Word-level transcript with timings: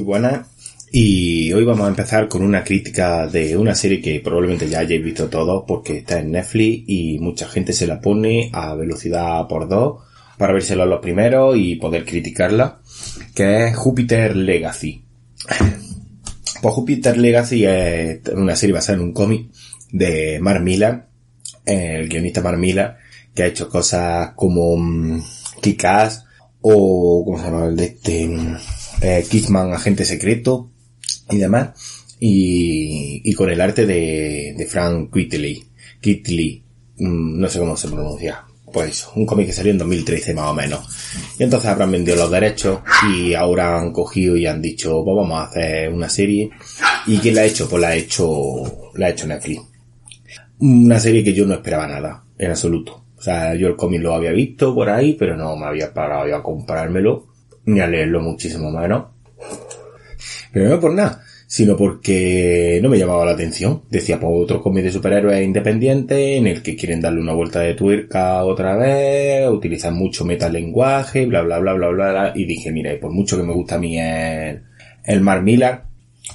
Muy 0.00 0.06
buena. 0.06 0.46
Y 0.90 1.52
hoy 1.52 1.62
vamos 1.66 1.84
a 1.84 1.90
empezar 1.90 2.26
con 2.26 2.40
una 2.40 2.64
crítica 2.64 3.26
de 3.26 3.54
una 3.54 3.74
serie 3.74 4.00
que 4.00 4.18
probablemente 4.20 4.66
ya 4.66 4.78
hayáis 4.78 5.04
visto 5.04 5.28
todos 5.28 5.64
porque 5.68 5.98
está 5.98 6.20
en 6.20 6.30
Netflix 6.30 6.84
y 6.86 7.18
mucha 7.18 7.46
gente 7.46 7.74
se 7.74 7.86
la 7.86 8.00
pone 8.00 8.48
a 8.54 8.74
velocidad 8.74 9.46
por 9.46 9.68
dos 9.68 10.02
para 10.38 10.54
vérselo 10.54 10.84
a 10.84 10.86
los 10.86 11.00
primeros 11.00 11.54
y 11.58 11.76
poder 11.76 12.06
criticarla, 12.06 12.80
que 13.34 13.66
es 13.66 13.76
Jupiter 13.76 14.34
Legacy. 14.34 15.04
Pues 16.62 16.74
Jupiter 16.74 17.18
Legacy 17.18 17.66
es 17.66 18.20
una 18.32 18.56
serie 18.56 18.74
basada 18.74 18.96
en 18.96 19.04
un 19.04 19.12
cómic 19.12 19.50
de 19.92 20.38
Mark 20.40 20.62
Millar, 20.62 21.10
el 21.66 22.08
guionista 22.08 22.40
Mark 22.40 22.58
Millar, 22.58 22.96
que 23.34 23.42
ha 23.42 23.46
hecho 23.48 23.68
cosas 23.68 24.32
como 24.34 24.78
mm, 24.78 25.22
Kick-Ass 25.60 26.24
o, 26.62 27.22
¿cómo 27.24 27.38
se 27.38 27.44
llama 27.44 27.66
el 27.66 27.76
de 27.76 27.84
este? 27.84 28.28
Eh, 29.00 29.24
Kidman, 29.28 29.72
agente 29.72 30.04
secreto 30.04 30.70
y 31.30 31.38
demás. 31.38 31.70
Y, 32.18 33.22
y 33.24 33.32
con 33.32 33.50
el 33.50 33.60
arte 33.60 33.86
de, 33.86 34.54
de 34.56 34.66
Frank 34.66 35.14
Whitley. 35.14 35.64
Kitley. 36.00 36.62
Mm, 36.98 37.40
no 37.40 37.48
sé 37.48 37.58
cómo 37.58 37.76
se 37.76 37.88
pronuncia. 37.88 38.44
Pues 38.72 39.08
un 39.16 39.26
cómic 39.26 39.46
que 39.46 39.52
salió 39.52 39.72
en 39.72 39.78
2013 39.78 40.34
más 40.34 40.50
o 40.50 40.54
menos. 40.54 40.80
Y 41.38 41.42
entonces 41.42 41.68
habrán 41.68 41.90
vendido 41.90 42.16
los 42.16 42.30
derechos 42.30 42.80
y 43.10 43.34
ahora 43.34 43.78
han 43.78 43.92
cogido 43.92 44.36
y 44.36 44.46
han 44.46 44.62
dicho, 44.62 45.02
pues 45.04 45.16
vamos 45.16 45.40
a 45.40 45.44
hacer 45.44 45.90
una 45.92 46.08
serie. 46.08 46.50
¿Y 47.06 47.18
quién 47.18 47.34
la 47.34 47.42
ha 47.42 47.46
hecho? 47.46 47.68
Pues 47.68 47.80
la 47.80 47.88
ha 47.88 47.96
hecho, 47.96 48.90
la 48.94 49.06
ha 49.06 49.10
hecho 49.10 49.26
Netflix. 49.26 49.62
Una 50.60 51.00
serie 51.00 51.24
que 51.24 51.32
yo 51.32 51.46
no 51.46 51.54
esperaba 51.54 51.88
nada, 51.88 52.22
en 52.38 52.50
absoluto. 52.50 53.06
O 53.16 53.22
sea, 53.22 53.54
yo 53.54 53.66
el 53.68 53.76
cómic 53.76 54.02
lo 54.02 54.14
había 54.14 54.30
visto 54.30 54.74
por 54.74 54.88
ahí, 54.88 55.14
pero 55.14 55.36
no 55.36 55.56
me 55.56 55.66
había 55.66 55.92
parado 55.92 56.34
a 56.34 56.42
comprármelo, 56.42 57.29
ni 57.66 57.80
a 57.80 57.86
leerlo 57.86 58.20
muchísimo 58.20 58.70
menos. 58.70 59.06
Pero 60.52 60.68
no 60.68 60.80
por 60.80 60.94
nada, 60.94 61.22
sino 61.46 61.76
porque 61.76 62.80
no 62.82 62.88
me 62.88 62.98
llamaba 62.98 63.24
la 63.24 63.32
atención. 63.32 63.82
Decía, 63.90 64.18
pues 64.20 64.32
otro 64.34 64.62
cómic 64.62 64.84
de 64.84 64.92
superhéroes 64.92 65.44
independiente 65.44 66.36
en 66.36 66.46
el 66.46 66.62
que 66.62 66.76
quieren 66.76 67.00
darle 67.00 67.20
una 67.20 67.34
vuelta 67.34 67.60
de 67.60 67.74
tuerca 67.74 68.44
otra 68.44 68.76
vez, 68.76 69.48
utilizan 69.48 69.94
mucho 69.94 70.24
metalenguaje, 70.24 71.26
bla 71.26 71.42
bla 71.42 71.58
bla 71.58 71.74
bla 71.74 71.88
bla, 71.88 72.10
bla. 72.10 72.32
y 72.34 72.44
dije, 72.44 72.72
mira, 72.72 72.92
y 72.92 72.98
por 72.98 73.12
mucho 73.12 73.36
que 73.36 73.42
me 73.42 73.52
gusta 73.52 73.76
a 73.76 73.78
mí 73.78 73.98
el, 73.98 74.62
el 75.04 75.20
Mark 75.20 75.42
Millar 75.42 75.84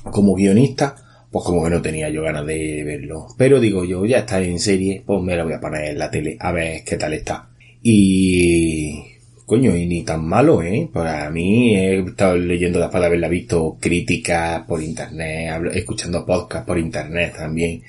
como 0.04 0.36
guionista, 0.36 0.96
pues 1.32 1.46
como 1.46 1.64
que 1.64 1.70
no 1.70 1.82
tenía 1.82 2.10
yo 2.10 2.24
ganas 2.24 2.46
de 2.46 2.84
verlo. 2.84 3.28
Pero 3.38 3.60
digo 3.60 3.84
yo, 3.84 4.06
ya 4.06 4.20
está 4.20 4.42
en 4.42 4.60
serie, 4.60 5.04
pues 5.06 5.22
me 5.22 5.36
la 5.36 5.44
voy 5.44 5.54
a 5.54 5.60
poner 5.60 5.92
en 5.92 6.00
la 6.00 6.10
tele 6.12 6.38
a 6.40 6.52
ver 6.52 6.84
qué 6.84 6.98
tal 6.98 7.14
está. 7.14 7.50
Y 7.82 9.15
coño, 9.46 9.76
y 9.76 9.86
ni 9.86 10.04
tan 10.04 10.26
malo, 10.26 10.62
¿eh? 10.64 10.90
Para 10.92 11.30
mí 11.30 11.76
he 11.76 12.00
estado 12.00 12.36
leyendo 12.38 12.80
después 12.80 13.02
de 13.02 13.08
haberla 13.08 13.28
visto 13.28 13.78
críticas 13.80 14.64
por 14.64 14.82
internet, 14.82 15.62
escuchando 15.74 16.26
podcasts 16.26 16.66
por 16.66 16.80
internet 16.80 17.36
también 17.38 17.84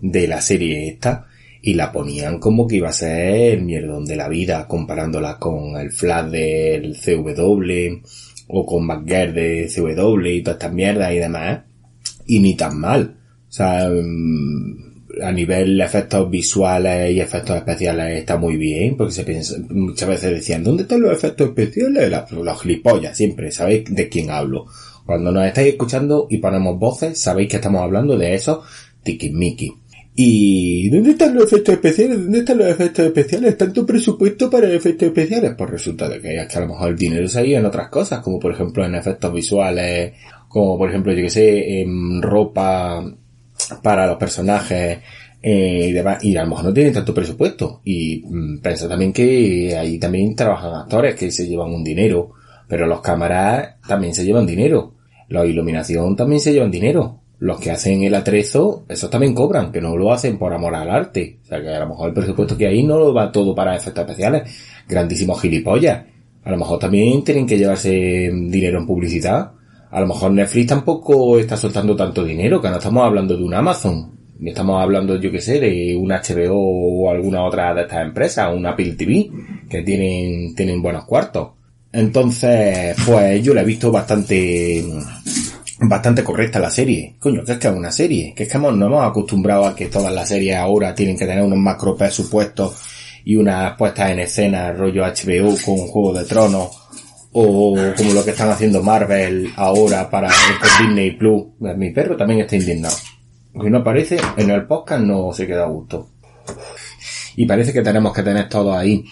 de 0.00 0.28
la 0.28 0.40
serie 0.40 0.88
esta, 0.88 1.26
y 1.60 1.74
la 1.74 1.92
ponían 1.92 2.38
como 2.38 2.66
que 2.66 2.76
iba 2.76 2.88
a 2.88 2.92
ser 2.92 3.54
el 3.54 3.62
mierdón 3.62 4.04
de 4.04 4.16
la 4.16 4.28
vida, 4.28 4.66
comparándola 4.66 5.38
con 5.38 5.76
el 5.76 5.90
Flash 5.90 6.30
del 6.30 6.96
CW, 6.96 8.02
o 8.48 8.66
con 8.66 8.86
McGuire 8.86 9.32
de 9.32 9.68
CW 9.74 10.26
y 10.26 10.42
todas 10.42 10.56
estas 10.56 10.72
mierdas 10.72 11.12
y 11.12 11.18
demás, 11.18 11.60
y 12.26 12.40
ni 12.40 12.54
tan 12.54 12.78
mal. 12.78 13.16
O 13.48 13.52
sea, 13.52 13.88
mm, 13.88 14.91
a 15.20 15.32
nivel 15.32 15.80
efectos 15.80 16.30
visuales 16.30 17.12
y 17.14 17.20
efectos 17.20 17.56
especiales 17.56 18.18
está 18.18 18.36
muy 18.36 18.56
bien, 18.56 18.96
porque 18.96 19.12
se 19.12 19.24
piensa, 19.24 19.56
muchas 19.70 20.08
veces 20.08 20.30
decían, 20.30 20.64
¿dónde 20.64 20.84
están 20.84 21.00
los 21.02 21.12
efectos 21.12 21.48
especiales? 21.48 22.10
La- 22.10 22.26
los 22.30 22.62
gilipollas, 22.62 23.16
siempre, 23.16 23.50
sabéis 23.50 23.84
de 23.94 24.08
quién 24.08 24.30
hablo. 24.30 24.66
Cuando 25.04 25.32
nos 25.32 25.44
estáis 25.46 25.68
escuchando 25.72 26.26
y 26.30 26.38
ponemos 26.38 26.78
voces, 26.78 27.20
sabéis 27.20 27.48
que 27.48 27.56
estamos 27.56 27.82
hablando 27.82 28.16
de 28.16 28.34
esos 28.34 28.60
tiquismiquis. 29.02 29.72
¿Y 30.14 30.90
dónde 30.90 31.12
están 31.12 31.34
los 31.34 31.44
efectos 31.44 31.74
especiales? 31.74 32.22
¿Dónde 32.22 32.40
están 32.40 32.58
los 32.58 32.68
efectos 32.68 33.06
especiales? 33.06 33.56
¿Tanto 33.56 33.86
presupuesto 33.86 34.50
para 34.50 34.70
efectos 34.72 35.08
especiales? 35.08 35.54
Pues 35.56 35.70
resulta 35.70 36.08
de 36.08 36.20
que, 36.20 36.36
es 36.36 36.46
que 36.46 36.58
a 36.58 36.60
lo 36.60 36.68
mejor 36.68 36.90
el 36.90 36.96
dinero 36.96 37.26
se 37.28 37.38
ha 37.38 37.44
ido 37.46 37.58
en 37.58 37.64
otras 37.66 37.88
cosas, 37.88 38.20
como 38.20 38.38
por 38.38 38.52
ejemplo 38.52 38.84
en 38.84 38.94
efectos 38.94 39.32
visuales, 39.32 40.12
como 40.48 40.76
por 40.76 40.90
ejemplo, 40.90 41.12
yo 41.14 41.22
que 41.22 41.30
sé, 41.30 41.80
en 41.80 42.20
ropa 42.20 43.02
para 43.82 44.06
los 44.06 44.16
personajes 44.16 44.98
eh, 45.42 45.86
y 45.88 45.92
demás, 45.92 46.22
y 46.22 46.36
a 46.36 46.44
lo 46.44 46.50
mejor 46.50 46.66
no 46.66 46.72
tienen 46.72 46.92
tanto 46.92 47.12
presupuesto. 47.12 47.80
Y 47.84 48.22
mm, 48.24 48.60
también 48.60 49.12
que 49.12 49.76
ahí 49.76 49.98
también 49.98 50.36
trabajan 50.36 50.74
actores 50.74 51.14
que 51.16 51.30
se 51.30 51.46
llevan 51.46 51.72
un 51.72 51.82
dinero, 51.82 52.32
pero 52.68 52.86
los 52.86 53.00
cámaras 53.00 53.76
también 53.86 54.14
se 54.14 54.24
llevan 54.24 54.46
dinero. 54.46 54.94
La 55.28 55.44
iluminación 55.44 56.14
también 56.14 56.40
se 56.40 56.52
llevan 56.52 56.70
dinero. 56.70 57.18
Los 57.38 57.58
que 57.58 57.72
hacen 57.72 58.04
el 58.04 58.14
atrezo, 58.14 58.84
esos 58.88 59.10
también 59.10 59.34
cobran, 59.34 59.72
que 59.72 59.80
no 59.80 59.96
lo 59.96 60.12
hacen 60.12 60.38
por 60.38 60.52
amor 60.52 60.76
al 60.76 60.88
arte. 60.88 61.40
O 61.42 61.46
sea 61.46 61.60
que 61.60 61.68
a 61.70 61.80
lo 61.80 61.88
mejor 61.88 62.08
el 62.08 62.14
presupuesto 62.14 62.56
que 62.56 62.68
hay 62.68 62.84
no 62.84 62.98
lo 62.98 63.12
va 63.12 63.32
todo 63.32 63.52
para 63.54 63.74
efectos 63.74 64.02
especiales. 64.02 64.42
Grandísimos 64.88 65.40
gilipollas. 65.40 66.04
A 66.44 66.50
lo 66.50 66.56
mejor 66.56 66.78
también 66.78 67.24
tienen 67.24 67.46
que 67.46 67.58
llevarse 67.58 67.90
dinero 67.90 68.78
en 68.78 68.86
publicidad. 68.86 69.52
A 69.92 70.00
lo 70.00 70.06
mejor 70.06 70.32
Netflix 70.32 70.68
tampoco 70.68 71.38
está 71.38 71.54
soltando 71.54 71.94
tanto 71.94 72.24
dinero, 72.24 72.62
que 72.62 72.70
no 72.70 72.76
estamos 72.76 73.04
hablando 73.04 73.36
de 73.36 73.44
un 73.44 73.52
Amazon, 73.52 74.10
ni 74.38 74.48
estamos 74.48 74.82
hablando, 74.82 75.20
yo 75.20 75.30
que 75.30 75.40
sé, 75.40 75.60
de 75.60 75.94
un 75.94 76.08
HBO 76.08 76.56
o 76.56 77.10
alguna 77.10 77.44
otra 77.44 77.74
de 77.74 77.82
estas 77.82 78.02
empresas, 78.02 78.54
un 78.54 78.64
Apple 78.64 78.94
TV, 78.94 79.30
que 79.68 79.82
tienen, 79.82 80.54
tienen 80.54 80.80
buenos 80.80 81.04
cuartos. 81.04 81.50
Entonces, 81.92 82.96
pues 83.04 83.44
yo 83.44 83.52
la 83.52 83.60
he 83.60 83.66
visto 83.66 83.92
bastante, 83.92 84.82
bastante 85.82 86.24
correcta 86.24 86.58
la 86.58 86.70
serie. 86.70 87.16
Coño, 87.20 87.44
que 87.44 87.52
es 87.52 87.58
que 87.58 87.68
es 87.68 87.74
una 87.74 87.92
serie, 87.92 88.32
que 88.34 88.44
es 88.44 88.48
que 88.48 88.56
hemos, 88.56 88.74
nos 88.74 88.88
hemos 88.88 89.04
acostumbrado 89.04 89.66
a 89.66 89.76
que 89.76 89.88
todas 89.88 90.12
las 90.12 90.26
series 90.26 90.56
ahora 90.56 90.94
tienen 90.94 91.18
que 91.18 91.26
tener 91.26 91.44
unos 91.44 91.58
macro 91.58 91.94
presupuestos 91.94 92.76
y 93.26 93.36
unas 93.36 93.76
puestas 93.76 94.10
en 94.10 94.20
escena 94.20 94.72
rollo 94.72 95.04
HBO 95.04 95.54
con 95.62 95.86
Juego 95.86 96.14
de 96.14 96.24
Tronos 96.24 96.81
o 97.32 97.76
como 97.96 98.12
lo 98.12 98.24
que 98.24 98.30
están 98.30 98.50
haciendo 98.50 98.82
Marvel 98.82 99.52
ahora 99.56 100.08
para 100.10 100.30
Disney 100.78 101.12
Plus. 101.12 101.46
Mi 101.58 101.90
perro 101.90 102.16
también 102.16 102.40
está 102.40 102.56
indignado. 102.56 102.96
Que 103.60 103.70
no 103.70 103.78
aparece 103.78 104.18
en 104.36 104.50
el 104.50 104.66
podcast 104.66 105.02
no 105.02 105.32
se 105.32 105.46
queda 105.46 105.64
a 105.64 105.68
gusto. 105.68 106.10
Y 107.36 107.46
parece 107.46 107.72
que 107.72 107.82
tenemos 107.82 108.12
que 108.12 108.22
tener 108.22 108.48
todo 108.48 108.76
ahí 108.76 109.04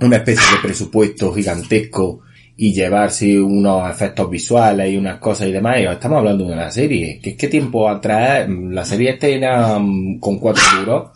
una 0.00 0.16
especie 0.16 0.44
de 0.52 0.62
presupuesto 0.62 1.32
gigantesco 1.32 2.20
y 2.58 2.72
llevarse 2.72 3.38
unos 3.38 3.90
efectos 3.90 4.30
visuales 4.30 4.90
y 4.90 4.96
unas 4.96 5.18
cosas 5.18 5.48
y 5.48 5.52
demás. 5.52 5.78
Estamos 5.78 6.18
hablando 6.18 6.46
de 6.46 6.52
una 6.52 6.70
serie. 6.70 7.20
Que 7.22 7.30
es 7.30 7.36
que 7.36 7.48
tiempo 7.48 7.88
atrás 7.88 8.48
la 8.48 8.84
serie 8.84 9.10
esta 9.10 9.26
era 9.26 9.78
mm, 9.78 10.18
con 10.20 10.38
cuatro 10.38 10.62
duros 10.78 11.10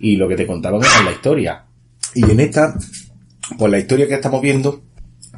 y 0.00 0.16
lo 0.16 0.28
que 0.28 0.36
te 0.36 0.46
contaban 0.46 0.80
era 0.80 1.04
la 1.04 1.12
historia. 1.12 1.64
Y 2.14 2.28
en 2.28 2.40
esta, 2.40 2.74
pues 3.56 3.70
la 3.70 3.78
historia 3.78 4.08
que 4.08 4.14
estamos 4.14 4.42
viendo, 4.42 4.82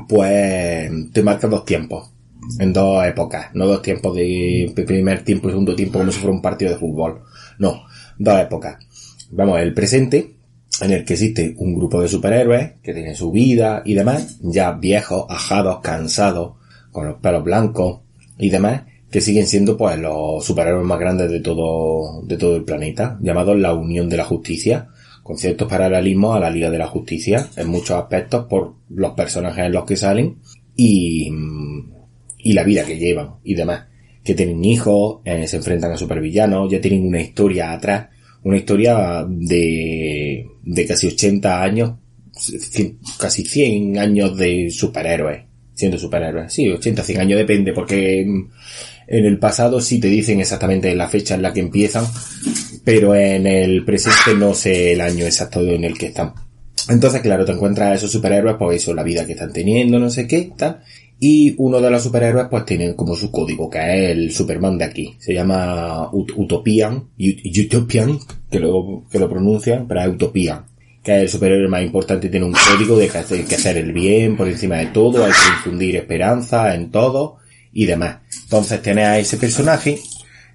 pues 0.09 0.91
te 1.13 1.23
marca 1.23 1.49
dos 1.49 1.65
tiempos. 1.65 2.11
En 2.59 2.73
dos 2.73 3.05
épocas. 3.07 3.55
No 3.55 3.67
dos 3.67 3.83
tiempos 3.83 4.17
de 4.17 4.73
primer 4.87 5.25
tiempo 5.25 5.49
y 5.49 5.53
segundo 5.53 5.77
tiempo 5.77 5.99
como 5.99 6.11
si 6.11 6.19
fuera 6.19 6.35
un 6.35 6.43
partido 6.43 6.73
de 6.73 6.79
fútbol. 6.79 7.23
No, 7.59 7.85
dos 8.19 8.41
épocas. 8.41 8.79
Vamos, 9.31 9.61
el 9.61 9.73
presente, 9.73 10.35
en 10.81 10.91
el 10.93 11.05
que 11.05 11.15
existe 11.15 11.55
un 11.59 11.75
grupo 11.75 12.03
de 12.03 12.09
superhéroes 12.09 12.73
que 12.83 12.93
tienen 12.93 13.15
su 13.15 13.31
vida 13.31 13.83
y 13.85 13.95
demás, 13.95 14.39
ya 14.43 14.73
viejos, 14.73 15.27
ajados, 15.29 15.81
cansados, 15.81 16.55
con 16.91 17.07
los 17.07 17.19
pelos 17.19 17.45
blancos 17.45 18.01
y 18.39 18.51
demás, 18.51 18.83
que 19.11 19.21
siguen 19.21 19.47
siendo 19.47 19.77
pues 19.77 19.99
los 19.99 20.45
superhéroes 20.45 20.85
más 20.85 20.99
grandes 20.99 21.31
de 21.31 21.41
todo, 21.41 22.23
de 22.23 22.37
todo 22.37 22.57
el 22.57 22.65
planeta, 22.65 23.19
llamados 23.21 23.59
la 23.59 23.73
Unión 23.75 24.09
de 24.09 24.17
la 24.17 24.25
Justicia, 24.25 24.89
con 25.23 25.39
ciertos 25.39 25.69
paralelismos 25.69 26.37
a 26.37 26.41
la 26.41 26.51
Liga 26.51 26.71
de 26.71 26.79
la 26.79 26.89
Justicia 26.89 27.49
en 27.57 27.69
muchos 27.69 27.97
aspectos 27.97 28.47
por 28.47 28.75
los 28.91 29.13
personajes 29.13 29.67
en 29.67 29.73
los 29.73 29.85
que 29.85 29.97
salen 29.97 30.39
y, 30.77 31.31
y 32.39 32.53
la 32.53 32.65
vida 32.65 32.85
que 32.85 32.99
llevan 32.99 33.35
y 33.45 33.55
demás. 33.55 33.87
Que 34.25 34.35
tienen 34.35 34.65
hijos, 34.65 35.21
eh, 35.25 35.47
se 35.47 35.57
enfrentan 35.57 35.93
a 35.93 35.97
supervillanos, 35.97 36.71
ya 36.71 36.81
tienen 36.81 37.07
una 37.07 37.21
historia 37.21 37.73
atrás, 37.73 38.09
una 38.45 38.57
historia 38.57 39.25
de, 39.29 40.47
de 40.63 40.87
casi 40.87 41.09
80 41.09 41.63
años, 41.63 41.93
casi 43.19 43.45
100 43.45 43.99
años 43.99 44.37
de 44.37 44.71
superhéroes, 44.71 45.43
siendo 45.75 45.99
superhéroes. 45.99 46.53
Sí, 46.53 46.69
80, 46.69 47.03
100 47.03 47.21
años 47.21 47.39
depende, 47.39 47.73
porque 47.73 48.25
mm, 48.27 48.51
en 49.07 49.25
el 49.27 49.39
pasado 49.39 49.81
sí 49.81 49.99
te 50.01 50.09
dicen 50.09 50.41
exactamente 50.41 50.95
la 50.95 51.09
fecha 51.09 51.35
en 51.35 51.43
la 51.43 51.53
que 51.53 51.61
empiezan, 51.61 52.05
pero 52.85 53.15
en 53.15 53.47
el 53.47 53.85
presente 53.85 54.35
no 54.39 54.55
sé 54.55 54.93
el 54.93 55.01
año 55.01 55.25
exacto 55.25 55.61
en 55.61 55.85
el 55.85 55.97
que 55.99 56.07
están. 56.07 56.33
Entonces, 56.89 57.21
claro, 57.21 57.45
te 57.45 57.53
encuentras 57.53 57.91
a 57.91 57.95
esos 57.95 58.11
superhéroes, 58.11 58.57
pues 58.59 58.83
eso, 58.83 58.93
la 58.95 59.03
vida 59.05 59.25
que 59.25 59.33
están 59.33 59.53
teniendo, 59.53 59.99
no 59.99 60.11
sé 60.11 60.27
qué, 60.27 60.51
tal. 60.57 60.81
Y 61.21 61.55
uno 61.59 61.81
de 61.81 61.89
los 61.89 62.03
superhéroes, 62.03 62.49
pues 62.51 62.65
tienen 62.65 62.95
como 62.95 63.15
su 63.15 63.31
código, 63.31 63.71
que 63.71 63.79
es 63.79 64.11
el 64.11 64.33
Superman 64.33 64.77
de 64.79 64.85
aquí. 64.87 65.15
Se 65.21 65.33
llama 65.33 66.11
Ut- 66.11 66.33
Utopian, 66.35 67.05
Ut- 67.17 67.65
Utopian, 67.67 68.19
que 68.51 68.59
lo, 68.59 69.05
que 69.09 69.21
lo 69.21 69.31
pronuncian, 69.31 69.87
pero 69.87 70.01
es 70.01 70.09
Utopian. 70.09 70.65
Que 71.05 71.17
es 71.19 71.23
el 71.23 71.29
superhéroe 71.29 71.69
más 71.69 71.83
importante 71.85 72.29
tiene 72.29 72.47
un 72.47 72.53
código 72.55 72.97
de 72.99 73.07
que 73.09 73.19
hacer, 73.19 73.45
que 73.45 73.55
hacer 73.55 73.77
el 73.77 73.93
bien 73.93 74.37
por 74.37 74.49
encima 74.49 74.79
de 74.79 74.87
todo, 74.87 75.25
hay 75.25 75.31
que 75.31 75.49
infundir 75.69 75.95
esperanza 75.97 76.75
en 76.75 76.91
todo 76.91 77.37
y 77.73 77.87
demás. 77.87 78.17
Entonces 78.53 78.83
tienes 78.83 79.07
a 79.07 79.19
ese 79.19 79.39
personaje 79.39 79.99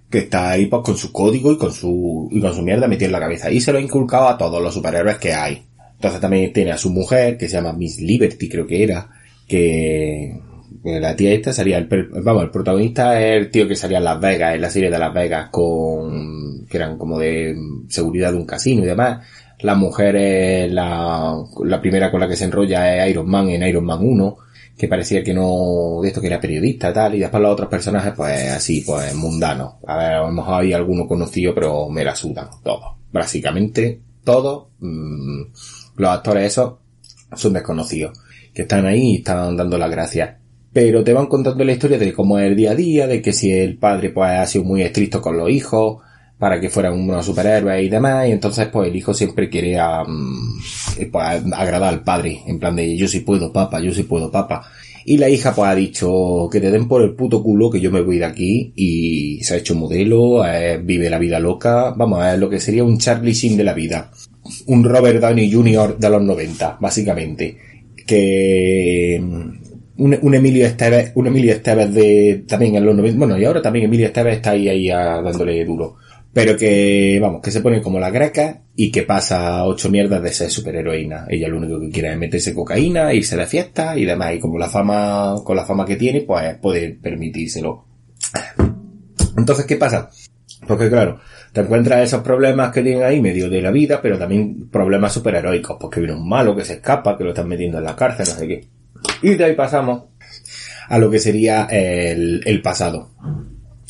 que 0.08 0.20
está 0.20 0.52
ahí 0.52 0.68
pues 0.68 0.84
con 0.84 0.96
su 0.96 1.12
código 1.12 1.52
y 1.52 1.58
con 1.58 1.74
su, 1.74 2.30
y 2.32 2.40
con 2.40 2.54
su 2.54 2.62
mierda 2.62 2.88
metida 2.88 3.08
en 3.08 3.12
la 3.12 3.20
cabeza. 3.20 3.50
Y 3.50 3.60
se 3.60 3.72
lo 3.72 3.80
ha 3.80 3.82
inculcado 3.82 4.28
a 4.28 4.38
todos 4.38 4.62
los 4.62 4.72
superhéroes 4.72 5.18
que 5.18 5.34
hay. 5.34 5.66
Entonces 5.96 6.22
también 6.22 6.54
tiene 6.54 6.74
a 6.74 6.78
su 6.78 6.92
mujer, 6.92 7.40
que 7.40 7.50
se 7.50 7.56
llama 7.56 7.74
Miss 7.74 8.00
Liberty, 8.00 8.50
creo 8.50 8.68
que 8.68 8.84
era, 8.84 9.10
que, 9.48 10.40
la 10.84 11.16
tía 11.16 11.34
esta 11.34 11.52
salía, 11.52 11.80
el, 11.80 11.88
vamos, 12.22 12.44
el 12.44 12.52
protagonista 12.52 13.20
es 13.20 13.36
el 13.36 13.50
tío 13.50 13.68
que 13.68 13.76
salía 13.76 13.98
en 13.98 14.04
Las 14.04 14.22
Vegas, 14.22 14.54
en 14.54 14.62
la 14.62 14.70
serie 14.70 14.92
de 14.92 15.00
Las 15.00 15.12
Vegas 15.12 15.50
con, 15.50 16.68
que 16.70 16.78
eran 16.78 17.00
como 17.00 17.18
de 17.18 17.56
seguridad 17.90 18.32
de 18.32 18.38
un 18.38 18.46
casino 18.46 18.84
y 18.84 18.86
demás. 18.86 19.26
La 19.62 19.74
mujer 19.74 20.16
es 20.18 20.72
la, 20.72 21.36
la 21.66 21.82
primera 21.82 22.12
con 22.12 22.20
la 22.20 22.28
que 22.28 22.36
se 22.36 22.46
enrolla 22.46 23.04
es 23.04 23.10
Iron 23.10 23.28
Man 23.28 23.50
en 23.50 23.68
Iron 23.68 23.86
Man 23.86 24.02
1, 24.04 24.38
que 24.78 24.88
parecía 24.88 25.24
que 25.24 25.34
no, 25.34 26.00
de 26.02 26.10
esto 26.10 26.22
que 26.22 26.28
era 26.28 26.40
periodista 26.40 26.94
tal, 26.94 27.16
y 27.16 27.20
después 27.20 27.42
los 27.42 27.52
otros 27.52 27.68
personajes 27.68 28.14
pues 28.16 28.52
así, 28.52 28.82
pues 28.82 29.14
mundanos. 29.16 29.74
A 29.88 29.98
ver, 29.98 30.12
a 30.14 30.22
lo 30.22 30.32
mejor 30.32 30.62
hay 30.62 30.74
alguno 30.74 31.08
conocido, 31.08 31.56
pero 31.56 31.90
me 31.90 32.04
la 32.04 32.16
sudan, 32.16 32.48
todos. 32.64 32.96
Básicamente, 33.12 34.00
todos, 34.24 34.68
mm, 34.80 35.42
los 35.96 36.10
actores 36.12 36.52
esos 36.52 36.76
son 37.36 37.54
desconocidos, 37.54 38.20
que 38.54 38.64
están 38.64 38.86
ahí 38.86 39.14
y 39.14 39.16
están 39.18 39.58
dando 39.58 39.78
las 39.80 39.90
gracias. 39.90 40.36
Pero 40.72 41.04
te 41.04 41.14
van 41.14 41.26
contando 41.26 41.64
la 41.64 41.72
historia 41.72 41.98
de 41.98 42.14
cómo 42.14 42.38
es 42.38 42.46
el 42.46 42.56
día 42.56 42.72
a 42.72 42.76
día, 42.76 43.08
de 43.08 43.20
que 43.22 43.34
si 43.34 43.52
el 43.52 43.78
padre 43.78 44.12
pues 44.12 44.30
ha 44.30 44.46
sido 44.46 44.64
muy 44.64 44.84
estricto 44.84 45.22
con 45.22 45.38
los 45.38 45.50
hijos, 45.50 46.04
para 46.38 46.60
que 46.60 46.70
fueran 46.70 46.94
unos 46.94 47.26
superhéroes 47.26 47.84
y 47.84 47.90
demás, 47.90 48.28
y 48.28 48.32
entonces 48.32 48.68
pues 48.68 48.90
el 48.90 48.96
hijo 48.96 49.14
siempre 49.14 49.50
quiere 49.50 49.80
am, 49.80 50.60
eh, 50.98 51.10
pues, 51.12 51.26
agradar 51.54 51.94
al 51.94 52.04
padre, 52.04 52.42
en 52.46 52.60
plan 52.60 52.76
de 52.76 52.96
yo 52.96 53.08
sí 53.08 53.22
puedo 53.22 53.52
papa, 53.52 53.80
yo 53.80 53.94
sí 53.94 54.04
puedo 54.04 54.30
papa. 54.32 54.64
Y 55.06 55.18
la 55.18 55.30
hija 55.30 55.56
pues 55.56 55.70
ha 55.70 55.74
dicho 55.76 56.50
que 56.52 56.60
te 56.60 56.70
den 56.70 56.88
por 56.88 57.02
el 57.02 57.14
puto 57.16 57.42
culo 57.42 57.70
que 57.70 57.80
yo 57.80 57.90
me 57.92 58.02
voy 58.02 58.18
de 58.20 58.26
aquí 58.26 58.74
y 58.76 59.40
se 59.42 59.54
ha 59.54 59.58
hecho 59.58 59.74
modelo, 59.74 60.46
eh, 60.46 60.80
vive 60.84 61.10
la 61.10 61.18
vida 61.18 61.40
loca, 61.40 61.92
vamos, 61.96 62.26
es 62.26 62.38
lo 62.38 62.50
que 62.50 62.60
sería 62.60 62.84
un 62.84 62.98
Charlie 62.98 63.32
Sheen 63.34 63.56
de 63.58 63.64
la 63.64 63.74
vida. 63.74 64.12
Un 64.68 64.84
Robert 64.84 65.20
Downey 65.22 65.52
Jr. 65.52 65.98
de 65.98 66.10
los 66.10 66.22
90, 66.22 66.78
básicamente. 66.82 67.58
Que 68.06 69.20
mm, 69.22 70.04
un, 70.04 70.18
un 70.22 70.36
Emilio 70.36 70.66
Esteves, 70.66 71.12
un 71.16 71.28
Emilio 71.28 71.54
Esteves 71.54 71.94
de 71.94 72.44
también 72.48 72.76
en 72.76 72.86
los 72.86 72.96
90, 72.96 73.18
bueno, 73.18 73.38
y 73.40 73.46
ahora 73.46 73.62
también 73.62 73.86
Emilio 73.86 74.08
Esteves 74.08 74.36
está 74.38 74.52
ahí, 74.52 74.68
ahí 74.70 74.90
a- 74.90 75.22
dándole 75.22 75.64
duro. 75.66 75.96
Pero 76.34 76.56
que, 76.56 77.18
vamos, 77.22 77.42
que 77.42 77.52
se 77.52 77.62
pone 77.62 77.82
como 77.82 78.00
la 78.00 78.12
greca 78.12 78.62
y 78.76 78.92
que 78.92 79.04
pasa 79.04 79.66
ocho 79.66 79.90
mierdas 79.90 80.22
de 80.22 80.32
ser 80.32 80.52
superheroína. 80.52 81.26
Ella 81.30 81.48
lo 81.48 81.58
único 81.58 81.80
que 81.80 81.90
quiere 81.90 82.12
es 82.12 82.18
meterse 82.18 82.54
cocaína, 82.54 83.14
irse 83.14 83.36
de 83.36 83.48
fiesta 83.48 83.98
y 83.98 84.06
demás. 84.06 84.36
Y 84.36 84.40
como 84.40 84.60
la 84.60 84.70
fama, 84.70 85.36
con 85.44 85.56
la 85.56 85.66
fama 85.66 85.86
que 85.86 85.96
tiene, 85.96 86.22
pues 86.22 86.56
puede 86.62 86.92
permitírselo. 86.92 87.86
Entonces, 89.36 89.66
¿qué 89.66 89.78
pasa? 89.78 90.10
Porque 90.68 90.90
claro, 90.90 91.20
te 91.54 91.62
encuentras 91.62 92.04
esos 92.04 92.22
problemas 92.22 92.72
que 92.72 92.84
tienen 92.84 93.04
ahí 93.04 93.22
medio 93.22 93.50
de 93.50 93.62
la 93.62 93.72
vida, 93.72 94.00
pero 94.02 94.20
también 94.20 94.70
problemas 94.70 95.14
superheroicos, 95.14 95.78
porque 95.80 96.02
viene 96.02 96.16
un 96.16 96.28
malo 96.28 96.56
que 96.56 96.66
se 96.66 96.74
escapa, 96.74 97.18
que 97.18 97.24
lo 97.24 97.30
están 97.30 97.48
metiendo 97.48 97.78
en 97.78 97.84
la 97.84 97.96
cárcel, 97.96 98.28
no 98.30 98.40
sé 98.40 98.48
qué. 98.48 98.68
Y 99.24 99.36
de 99.36 99.44
ahí 99.44 99.56
pasamos 99.56 100.04
a 100.90 100.98
lo 101.00 101.10
que 101.10 101.20
sería 101.20 101.68
el 101.72 102.62
pasado. 102.62 103.12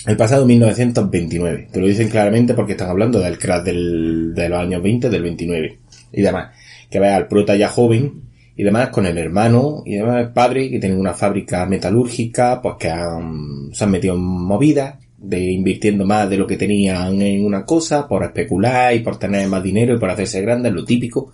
El 0.07 0.15
pasado 0.15 0.45
1929. 0.45 1.67
Te 1.69 1.81
lo 1.81 1.85
dicen 1.85 2.07
claramente 2.07 2.53
porque 2.53 2.71
están 2.71 2.89
hablando 2.89 3.19
del 3.19 3.37
crash 3.37 3.63
del, 3.63 4.33
de 4.33 4.47
los 4.47 4.57
años 4.57 4.81
20, 4.81 5.09
del 5.09 5.21
29 5.21 5.79
y 6.13 6.21
demás. 6.21 6.55
Que 6.89 7.01
vea 7.01 7.17
al 7.17 7.27
prota 7.27 7.57
ya 7.57 7.67
joven 7.67 8.21
y 8.55 8.63
demás 8.63 8.87
con 8.87 9.05
el 9.05 9.17
hermano 9.17 9.83
y 9.85 9.95
demás 9.95 10.21
el 10.21 10.31
padre 10.31 10.69
que 10.69 10.79
tienen 10.79 10.97
una 10.97 11.13
fábrica 11.13 11.65
metalúrgica 11.65 12.61
pues 12.61 12.75
que 12.79 12.89
han, 12.89 13.67
se 13.73 13.83
han 13.83 13.91
metido 13.91 14.15
en 14.15 14.21
movidas 14.21 14.95
de 15.17 15.43
invirtiendo 15.51 16.05
más 16.05 16.29
de 16.29 16.37
lo 16.37 16.47
que 16.47 16.55
tenían 16.55 17.21
en 17.21 17.43
una 17.43 17.65
cosa 17.65 18.07
por 18.07 18.23
especular 18.23 18.95
y 18.95 18.99
por 18.99 19.19
tener 19.19 19.45
más 19.49 19.61
dinero 19.61 19.93
y 19.93 19.99
por 19.99 20.09
hacerse 20.09 20.41
grandes, 20.41 20.71
lo 20.71 20.85
típico. 20.85 21.33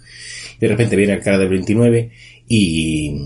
Y 0.58 0.62
de 0.62 0.70
repente 0.70 0.96
viene 0.96 1.13
el 1.13 1.22
cara 1.22 1.38
del 1.38 1.50
29 1.50 2.10
y, 2.48 3.22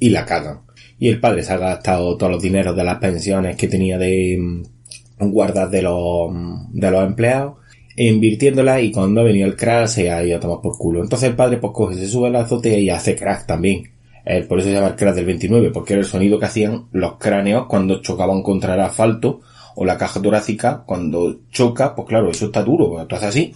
y 0.00 0.08
la 0.08 0.24
cagan. 0.24 0.60
Y 0.98 1.08
el 1.10 1.20
padre 1.20 1.42
se 1.42 1.52
ha 1.52 1.58
gastado 1.58 2.16
todos 2.16 2.32
los 2.32 2.42
dineros 2.42 2.74
de 2.74 2.84
las 2.84 2.96
pensiones 2.96 3.54
que 3.54 3.68
tenía 3.68 3.98
de 3.98 4.64
guardas 5.18 5.70
de 5.70 5.82
los, 5.82 6.30
de 6.72 6.90
los 6.90 7.06
empleados 7.06 7.54
invirtiéndola 7.96 8.80
y 8.80 8.92
cuando 8.92 9.20
ha 9.20 9.24
venido 9.24 9.46
el 9.46 9.56
crack 9.56 9.88
se 9.88 10.10
ha 10.10 10.22
ido 10.22 10.36
a 10.36 10.40
tomar 10.40 10.60
por 10.60 10.76
culo. 10.78 11.02
Entonces 11.02 11.30
el 11.30 11.36
padre 11.36 11.56
pues 11.58 11.72
coge, 11.74 11.96
se 11.96 12.06
sube 12.06 12.28
a 12.28 12.30
la 12.30 12.40
azotea 12.40 12.78
y 12.78 12.90
hace 12.90 13.16
crack 13.16 13.46
también. 13.46 13.90
Eh, 14.24 14.44
por 14.44 14.58
eso 14.58 14.68
se 14.68 14.74
llama 14.74 14.88
el 14.88 14.96
crack 14.96 15.14
del 15.16 15.24
29, 15.24 15.70
porque 15.70 15.94
era 15.94 16.02
el 16.02 16.08
sonido 16.08 16.38
que 16.38 16.46
hacían 16.46 16.86
los 16.92 17.16
cráneos 17.16 17.66
cuando 17.66 18.00
chocaban 18.00 18.42
contra 18.42 18.74
el 18.74 18.80
asfalto 18.80 19.40
o 19.74 19.84
la 19.84 19.96
caja 19.96 20.22
torácica 20.22 20.84
cuando 20.86 21.40
choca, 21.50 21.94
pues 21.94 22.06
claro, 22.06 22.30
eso 22.30 22.46
está 22.46 22.62
duro, 22.62 23.04
tú 23.06 23.16
haces 23.16 23.28
así 23.28 23.54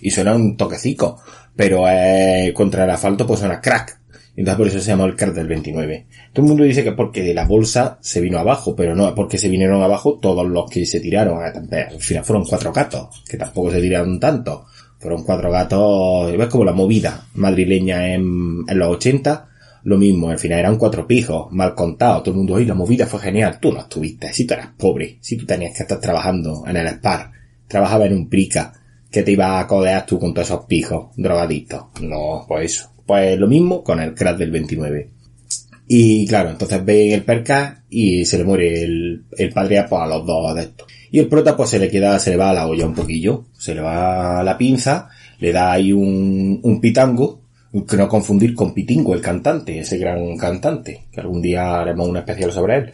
y 0.00 0.10
suena 0.10 0.34
un 0.34 0.56
toquecico, 0.56 1.20
pero 1.54 1.88
eh, 1.88 2.52
contra 2.54 2.84
el 2.84 2.90
asfalto 2.90 3.26
pues 3.26 3.40
suena 3.40 3.60
crack. 3.60 3.99
Entonces 4.40 4.56
por 4.56 4.68
eso 4.68 4.80
se 4.80 4.90
llamó 4.90 5.04
el 5.04 5.16
crack 5.16 5.34
del 5.34 5.48
29. 5.48 6.06
Todo 6.32 6.46
el 6.46 6.48
mundo 6.48 6.64
dice 6.64 6.82
que 6.82 6.88
es 6.88 6.94
porque 6.94 7.34
la 7.34 7.44
bolsa 7.44 7.98
se 8.00 8.22
vino 8.22 8.38
abajo, 8.38 8.74
pero 8.74 8.96
no, 8.96 9.06
es 9.06 9.12
porque 9.12 9.36
se 9.36 9.50
vinieron 9.50 9.82
abajo 9.82 10.18
todos 10.18 10.48
los 10.48 10.70
que 10.70 10.86
se 10.86 10.98
tiraron. 10.98 11.42
Al 11.42 12.00
final 12.00 12.24
fueron 12.24 12.46
cuatro 12.46 12.72
gatos, 12.72 13.22
que 13.28 13.36
tampoco 13.36 13.70
se 13.70 13.82
tiraron 13.82 14.18
tanto. 14.18 14.64
Fueron 14.98 15.24
cuatro 15.24 15.50
gatos, 15.50 16.34
ves 16.38 16.48
como 16.48 16.64
la 16.64 16.72
movida 16.72 17.26
madrileña 17.34 18.14
en, 18.14 18.64
los 18.66 18.88
80, 18.88 19.48
lo 19.84 19.98
mismo, 19.98 20.30
al 20.30 20.38
final 20.38 20.58
eran 20.58 20.76
cuatro 20.76 21.06
pijos, 21.06 21.52
mal 21.52 21.74
contados, 21.74 22.22
todo 22.22 22.32
el 22.32 22.38
mundo, 22.38 22.54
oye, 22.54 22.66
la 22.66 22.74
movida 22.74 23.06
fue 23.06 23.20
genial, 23.20 23.58
tú 23.60 23.72
no 23.72 23.80
estuviste, 23.80 24.32
si 24.32 24.46
tú 24.46 24.54
eras 24.54 24.68
pobre, 24.78 25.18
si 25.20 25.36
tú 25.36 25.44
tenías 25.44 25.74
que 25.74 25.82
estar 25.82 26.00
trabajando 26.00 26.64
en 26.66 26.76
el 26.76 26.88
SPAR, 26.88 27.30
trabajaba 27.66 28.06
en 28.06 28.14
un 28.14 28.28
prica, 28.28 28.74
que 29.10 29.22
te 29.22 29.32
iba 29.32 29.58
a 29.58 29.66
codear 29.66 30.06
tú 30.06 30.18
con 30.18 30.32
todos 30.32 30.48
esos 30.48 30.64
pijos, 30.66 31.08
drogadictos. 31.16 31.84
No, 32.00 32.44
pues 32.46 32.76
eso. 32.76 32.90
Pues 33.10 33.36
lo 33.40 33.48
mismo 33.48 33.82
con 33.82 33.98
el 33.98 34.14
crack 34.14 34.38
del 34.38 34.52
29. 34.52 35.10
Y 35.88 36.28
claro, 36.28 36.50
entonces 36.50 36.84
ve 36.84 37.12
el 37.12 37.24
perca 37.24 37.82
y 37.90 38.24
se 38.24 38.38
le 38.38 38.44
muere 38.44 38.84
el, 38.84 39.24
el 39.36 39.52
padre 39.52 39.84
pues, 39.88 40.00
a 40.00 40.06
los 40.06 40.24
dos 40.24 40.54
de 40.54 40.60
estos. 40.60 40.86
Y 41.10 41.18
el 41.18 41.26
prota 41.26 41.56
pues 41.56 41.70
se 41.70 41.80
le 41.80 41.90
queda, 41.90 42.20
se 42.20 42.30
le 42.30 42.36
va 42.36 42.50
a 42.50 42.54
la 42.54 42.68
olla 42.68 42.86
un 42.86 42.94
poquillo, 42.94 43.46
se 43.58 43.74
le 43.74 43.80
va 43.80 44.38
a 44.38 44.44
la 44.44 44.56
pinza, 44.56 45.08
le 45.40 45.50
da 45.50 45.72
ahí 45.72 45.92
un, 45.92 46.60
un 46.62 46.80
pitango, 46.80 47.42
que 47.88 47.96
no 47.96 48.08
confundir 48.08 48.54
con 48.54 48.74
Pitingo, 48.74 49.12
el 49.12 49.20
cantante, 49.20 49.80
ese 49.80 49.98
gran 49.98 50.36
cantante, 50.36 51.08
que 51.10 51.20
algún 51.20 51.42
día 51.42 51.80
haremos 51.80 52.08
un 52.08 52.16
especial 52.16 52.52
sobre 52.52 52.76
él. 52.76 52.92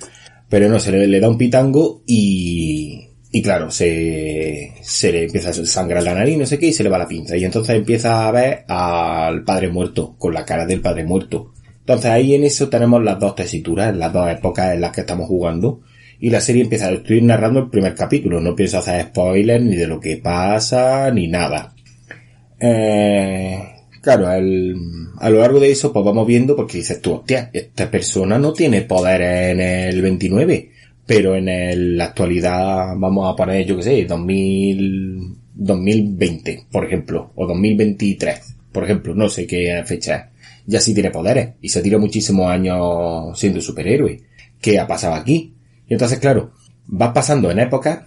Pero 0.49 0.70
no, 0.70 0.80
se 0.80 0.92
le, 0.92 1.06
le 1.06 1.20
da 1.20 1.28
un 1.28 1.37
pitango 1.37 2.00
y, 2.06 3.06
y 3.37 3.43
claro, 3.43 3.71
se, 3.71 4.73
se 4.81 5.12
le 5.12 5.25
empieza 5.25 5.50
a 5.50 5.52
sangrar 5.52 6.02
la 6.02 6.14
nariz, 6.14 6.38
no 6.38 6.47
sé 6.47 6.59
qué, 6.59 6.69
y 6.69 6.73
se 6.73 6.83
le 6.83 6.88
va 6.88 6.97
la 6.97 7.07
pinza. 7.07 7.37
Y 7.37 7.45
entonces 7.45 7.76
empieza 7.76 8.26
a 8.26 8.33
ver 8.33 8.64
al 8.66 9.45
padre 9.45 9.69
muerto, 9.69 10.16
con 10.16 10.33
la 10.33 10.47
cara 10.47 10.64
del 10.64 10.81
padre 10.81 11.05
muerto. 11.05 11.52
Entonces 11.81 12.11
ahí 12.12 12.35
en 12.35 12.45
eso 12.45 12.71
tenemos 12.71 13.05
las 13.05 13.21
dos 13.21 13.35
tesituras, 13.35 13.95
las 13.95 14.11
dos 14.11 14.31
épocas 14.31 14.73
en 14.73 14.81
las 14.81 14.90
que 14.90 15.02
estamos 15.02 15.28
jugando. 15.28 15.83
Y 16.19 16.31
la 16.31 16.40
serie 16.40 16.62
empieza, 16.62 16.90
estoy 16.90 17.21
narrando 17.21 17.61
el 17.61 17.69
primer 17.69 17.95
capítulo, 17.95 18.40
no 18.40 18.57
pienso 18.57 18.78
hacer 18.78 19.05
spoilers 19.09 19.62
ni 19.62 19.76
de 19.76 19.87
lo 19.87 20.00
que 20.00 20.16
pasa, 20.16 21.11
ni 21.11 21.28
nada. 21.28 21.75
Eh, 22.59 23.59
claro, 24.00 24.33
el, 24.33 24.76
a 25.19 25.28
lo 25.28 25.40
largo 25.40 25.61
de 25.61 25.73
eso 25.73 25.93
pues 25.93 26.07
vamos 26.07 26.26
viendo 26.26 26.57
porque 26.57 26.78
dices 26.78 27.02
tú, 27.02 27.16
hostia, 27.16 27.50
esta 27.52 27.90
persona 27.90 28.38
no 28.38 28.55
tiene 28.55 28.81
poder 28.81 29.21
en 29.21 29.61
el 29.61 30.00
29 30.00 30.71
pero 31.06 31.36
en 31.36 31.48
el, 31.48 31.96
la 31.96 32.06
actualidad 32.06 32.94
vamos 32.96 33.32
a 33.32 33.36
poner, 33.36 33.64
yo 33.64 33.76
que 33.76 33.84
sé, 33.84 34.04
2000, 34.04 35.36
2020, 35.54 36.66
por 36.70 36.84
ejemplo, 36.84 37.32
o 37.36 37.46
2023, 37.46 38.56
por 38.72 38.84
ejemplo, 38.84 39.14
no 39.14 39.28
sé 39.28 39.46
qué 39.46 39.82
fecha. 39.86 40.30
Ya 40.66 40.80
sí 40.80 40.92
tiene 40.92 41.12
poderes 41.12 41.50
y 41.62 41.68
se 41.68 41.80
tira 41.80 41.98
muchísimos 41.98 42.50
años 42.50 43.38
siendo 43.38 43.60
superhéroe. 43.60 44.20
¿Qué 44.60 44.80
ha 44.80 44.86
pasado 44.86 45.14
aquí? 45.14 45.54
Y 45.88 45.92
entonces, 45.92 46.18
claro, 46.18 46.52
vas 46.86 47.12
pasando 47.12 47.52
en 47.52 47.60
épocas 47.60 48.00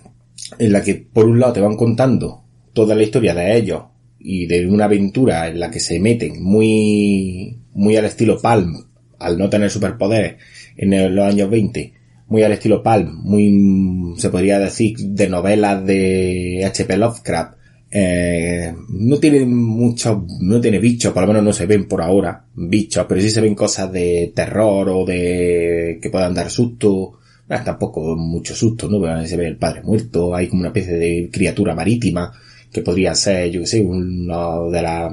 en 0.57 0.73
la 0.73 0.81
que 0.81 0.95
por 0.95 1.25
un 1.25 1.39
lado 1.39 1.53
te 1.53 1.61
van 1.61 1.77
contando 1.77 2.43
toda 2.73 2.95
la 2.95 3.03
historia 3.03 3.33
de 3.33 3.57
ellos 3.57 3.83
y 4.19 4.45
de 4.45 4.67
una 4.67 4.85
aventura 4.85 5.47
en 5.47 5.59
la 5.59 5.71
que 5.71 5.79
se 5.79 5.99
meten 6.01 6.43
muy, 6.43 7.61
muy 7.73 7.95
al 7.95 8.05
estilo 8.05 8.41
Palm, 8.41 8.75
al 9.19 9.37
no 9.37 9.49
tener 9.49 9.69
superpoderes 9.69 10.35
en 10.75 11.15
los 11.15 11.25
años 11.25 11.49
20, 11.49 11.93
muy 12.29 12.43
al 12.43 12.53
estilo 12.53 12.81
Palm, 12.83 13.21
muy, 13.23 14.15
se 14.17 14.29
podría 14.29 14.59
decir, 14.59 14.95
de 14.97 15.27
novelas 15.27 15.85
de 15.85 16.63
H.P. 16.65 16.97
Lovecraft. 16.97 17.57
Eh, 17.91 18.71
no 18.89 19.17
tiene 19.17 19.45
muchos, 19.45 20.19
no 20.39 20.61
tiene 20.61 20.77
bichos, 20.77 21.11
por 21.11 21.23
lo 21.23 21.27
menos 21.29 21.43
no 21.43 21.53
se 21.53 21.65
ven 21.65 21.87
por 21.87 22.03
ahora 22.03 22.45
bichos, 22.53 23.05
pero 23.09 23.19
sí 23.19 23.31
se 23.31 23.41
ven 23.41 23.55
cosas 23.55 23.91
de 23.91 24.31
terror 24.35 24.89
o 24.89 25.05
de 25.05 25.97
que 26.01 26.09
puedan 26.09 26.35
dar 26.35 26.51
susto. 26.51 27.13
Ah, 27.49 27.63
tampoco 27.63 28.15
mucho 28.15 28.53
susto, 28.53 28.87
¿no? 28.87 29.25
Se 29.25 29.35
ve 29.35 29.47
el 29.47 29.57
padre 29.57 29.81
muerto, 29.81 30.35
hay 30.35 30.47
como 30.47 30.59
una 30.59 30.69
especie 30.69 30.93
de 30.93 31.29
criatura 31.33 31.73
marítima 31.73 32.31
que 32.71 32.83
podría 32.83 33.15
ser, 33.15 33.49
yo 33.49 33.61
que 33.61 33.65
sé, 33.65 33.81
uno 33.81 34.69
de, 34.69 34.81
la, 34.83 35.11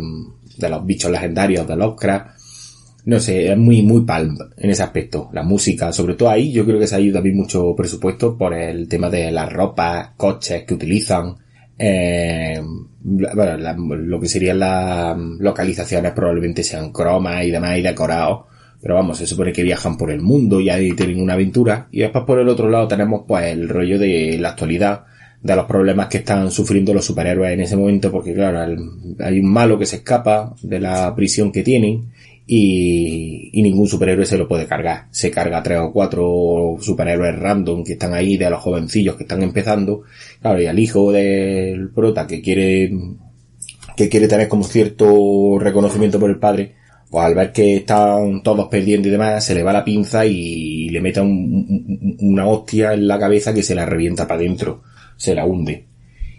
de 0.59 0.69
los 0.69 0.85
bichos 0.85 1.11
legendarios 1.11 1.67
de 1.67 1.77
Lovecraft 1.77 2.36
no 3.07 3.21
sé, 3.21 3.53
es 3.53 3.57
muy, 3.57 3.83
muy 3.83 4.05
palm 4.05 4.37
en 4.57 4.71
ese 4.71 4.83
aspecto. 4.83 5.31
La 5.33 5.45
música, 5.45 5.93
sobre 5.93 6.15
todo 6.15 6.29
ahí, 6.29 6.53
yo 6.53 6.65
creo 6.65 6.81
que 6.81 6.89
se 6.89 6.97
ha 6.97 7.01
ido 7.01 7.15
también 7.15 7.37
mucho 7.37 7.75
presupuesto 7.77 8.37
por 8.37 8.53
el 8.53 8.89
tema 8.89 9.09
de 9.09 9.31
las 9.31 9.53
ropas, 9.53 10.11
coches 10.17 10.65
que 10.65 10.75
utilizan, 10.75 11.37
eh, 11.79 12.61
bueno, 13.01 13.57
lo 13.79 14.21
que 14.21 14.27
serían 14.27 14.59
las 14.59 15.17
localizaciones 15.17 16.13
probablemente 16.13 16.65
sean 16.65 16.91
cromas 16.91 17.45
y 17.45 17.53
demás 17.53 17.79
y 17.79 17.83
decorados. 17.83 18.47
Pero 18.83 18.97
vamos, 18.97 19.19
se 19.19 19.27
supone 19.27 19.53
que 19.53 19.63
viajan 19.63 19.97
por 19.97 20.11
el 20.11 20.21
mundo 20.21 20.61
y 20.61 20.69
ahí 20.69 20.93
tienen 20.95 21.21
una 21.23 21.35
aventura. 21.35 21.87
Y 21.93 22.01
después 22.01 22.25
por 22.25 22.41
el 22.41 22.49
otro 22.49 22.69
lado 22.69 22.89
tenemos 22.89 23.23
pues 23.27 23.47
el 23.47 23.69
rollo 23.69 24.01
de 24.01 24.37
la 24.41 24.51
actualidad, 24.51 25.05
de 25.41 25.55
los 25.55 25.67
problemas 25.67 26.09
que 26.09 26.19
están 26.19 26.51
sufriendo 26.51 26.93
los 26.93 27.05
superhéroes 27.05 27.53
en 27.53 27.61
ese 27.61 27.77
momento, 27.77 28.11
porque 28.11 28.35
claro, 28.35 28.77
hay 29.21 29.39
un 29.39 29.53
malo 29.53 29.79
que 29.79 29.87
se 29.87 29.97
escapa 29.97 30.57
de 30.61 30.81
la 30.81 31.15
prisión 31.15 31.53
que 31.53 31.63
tienen 31.63 32.11
y, 32.47 33.51
y, 33.53 33.63
ningún 33.63 33.89
superhéroe 33.89 34.25
se 34.25 34.39
lo 34.39 34.47
puede 34.47 34.67
cargar. 34.67 35.09
Se 35.11 35.31
carga 35.31 35.63
tres 35.63 35.79
o 35.81 35.93
cuatro 35.93 36.77
superhéroes 36.81 37.37
random 37.39 37.83
que 37.83 37.95
están 37.95 38.15
ahí 38.15 38.37
de 38.37 38.49
los 38.51 38.61
jovencillos 38.61 39.17
que 39.17 39.25
están 39.25 39.43
empezando. 39.43 40.03
Claro, 40.41 40.63
y 40.63 40.67
al 40.67 40.79
hijo 40.79 41.11
del 41.11 41.91
prota 41.91 42.27
que 42.27 42.41
quiere, 42.41 42.93
que 43.97 44.09
quiere 44.09 44.29
tener 44.29 44.49
como 44.49 44.63
cierto 44.65 45.59
reconocimiento 45.59 46.21
por 46.21 46.31
el 46.31 46.39
padre, 46.39 46.75
pues 47.11 47.25
al 47.25 47.35
ver 47.35 47.53
que 47.53 47.77
están 47.77 48.43
todos 48.43 48.69
perdiendo 48.69 49.09
y 49.09 49.11
demás, 49.11 49.45
se 49.45 49.55
le 49.55 49.65
va 49.65 49.73
la 49.73 49.85
pinza 49.85 50.25
y 50.25 50.89
le 50.91 51.01
mete 51.01 51.21
un, 51.21 52.17
una 52.21 52.47
hostia 52.47 52.95
en 52.95 53.09
la 53.09 53.19
cabeza 53.19 53.55
que 53.55 53.63
se 53.65 53.75
la 53.75 53.87
revienta 53.87 54.29
para 54.29 54.41
adentro. 54.41 54.83
Se 55.17 55.35
la 55.35 55.47
hunde. 55.47 55.87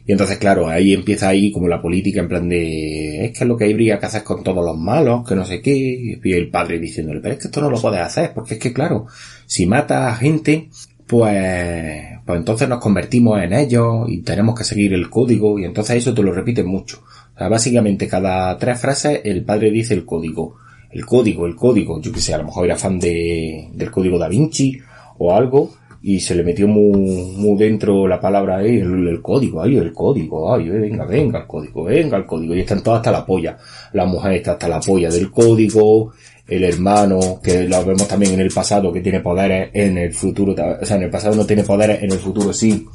Y 0.07 0.13
entonces, 0.13 0.37
claro, 0.37 0.69
ahí 0.69 0.93
empieza 0.93 1.27
ahí 1.27 1.51
como 1.51 1.67
la 1.67 1.81
política 1.81 2.21
en 2.21 2.29
plan 2.29 2.47
de, 2.47 3.25
es 3.25 3.37
que 3.37 3.43
lo 3.43 3.57
que 3.57 3.65
habría 3.65 3.99
que 3.99 4.05
hacer 4.05 4.23
con 4.23 4.41
todos 4.41 4.63
los 4.63 4.77
malos, 4.77 5.27
que 5.27 5.35
no 5.35 5.43
sé 5.43 5.61
qué, 5.61 6.17
y 6.23 6.33
el 6.33 6.49
padre 6.49 6.79
diciéndole, 6.79 7.19
pero 7.19 7.33
es 7.33 7.41
que 7.41 7.47
esto 7.47 7.59
no 7.59 7.69
lo 7.69 7.81
puedes 7.81 7.99
hacer, 7.99 8.31
porque 8.33 8.53
es 8.53 8.59
que 8.61 8.71
claro, 8.71 9.07
si 9.45 9.65
mata 9.65 10.07
a 10.07 10.15
gente, 10.15 10.69
pues, 11.05 12.03
pues 12.25 12.39
entonces 12.39 12.69
nos 12.69 12.79
convertimos 12.79 13.41
en 13.41 13.51
ellos 13.51 14.05
y 14.07 14.19
tenemos 14.19 14.57
que 14.57 14.63
seguir 14.63 14.93
el 14.93 15.09
código 15.09 15.59
y 15.59 15.65
entonces 15.65 15.97
eso 15.97 16.13
te 16.13 16.23
lo 16.23 16.31
repiten 16.31 16.67
mucho. 16.67 17.03
O 17.35 17.37
sea, 17.37 17.49
básicamente 17.49 18.07
cada 18.07 18.57
tres 18.57 18.79
frases 18.79 19.19
el 19.25 19.43
padre 19.43 19.71
dice 19.71 19.93
el 19.93 20.05
código. 20.05 20.55
El 20.89 21.05
código, 21.05 21.45
el 21.45 21.55
código, 21.55 22.01
yo 22.01 22.13
que 22.13 22.21
sé, 22.21 22.33
a 22.33 22.37
lo 22.37 22.45
mejor 22.45 22.65
era 22.65 22.77
fan 22.77 22.97
de, 22.97 23.69
del 23.73 23.91
código 23.91 24.17
da 24.17 24.29
Vinci 24.29 24.79
o 25.17 25.35
algo, 25.35 25.73
y 26.01 26.19
se 26.19 26.35
le 26.35 26.43
metió 26.43 26.67
muy, 26.67 27.33
muy 27.35 27.57
dentro 27.57 28.07
la 28.07 28.19
palabra 28.19 28.57
ahí, 28.57 28.77
el, 28.77 29.21
código, 29.21 29.61
ahí 29.61 29.77
el 29.77 29.91
código, 29.93 30.53
ay, 30.53 30.69
venga, 30.69 31.05
venga 31.05 31.39
el 31.39 31.47
código, 31.47 31.83
venga 31.85 32.17
el 32.17 32.25
código, 32.25 32.55
y 32.55 32.61
están 32.61 32.83
todas 32.83 32.99
hasta 32.99 33.11
la 33.11 33.25
polla, 33.25 33.57
la 33.93 34.05
mujer 34.05 34.33
está 34.33 34.53
hasta 34.53 34.67
la 34.67 34.79
polla 34.79 35.09
del 35.09 35.31
código, 35.31 36.13
el 36.47 36.63
hermano, 36.63 37.39
que 37.43 37.67
lo 37.67 37.83
vemos 37.83 38.07
también 38.07 38.35
en 38.35 38.41
el 38.41 38.51
pasado, 38.51 38.93
que 38.93 39.01
tiene 39.01 39.19
poderes 39.21 39.69
en 39.73 39.97
el 39.97 40.13
futuro, 40.13 40.53
o 40.53 40.85
sea, 40.85 40.97
en 40.97 41.03
el 41.03 41.09
pasado 41.09 41.35
no 41.35 41.45
tiene 41.45 41.63
poderes, 41.63 42.01
en 42.03 42.11
el 42.11 42.19
futuro 42.19 42.53
sí, 42.53 42.85